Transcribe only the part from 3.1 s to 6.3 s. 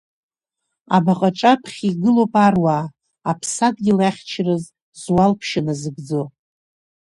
аԥсадгьыл ахьчараз зуалԥшьа назыгӡо.